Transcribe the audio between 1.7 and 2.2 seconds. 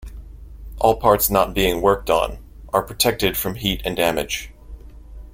worked